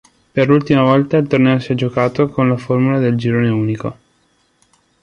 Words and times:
Per 0.31 0.47
l'ultima 0.49 0.81
volta 0.81 1.17
il 1.17 1.27
torneo 1.27 1.59
si 1.59 1.73
è 1.73 1.75
giocato 1.75 2.27
con 2.27 2.49
la 2.49 2.57
formula 2.57 2.97
del 2.97 3.15
girone 3.15 3.49
unico. 3.49 3.97